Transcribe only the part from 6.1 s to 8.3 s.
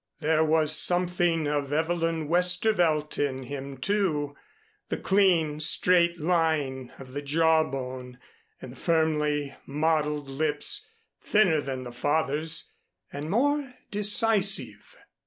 line of the jawbone